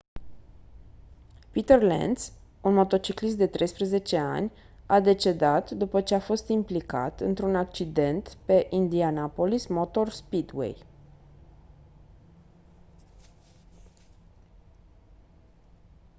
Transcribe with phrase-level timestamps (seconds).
[1.55, 2.23] peter lenz
[2.69, 4.51] un motociclist de 13 ani
[4.85, 10.77] a decedat după ce a fost implicat într-un accident pe indianapolis motor speedway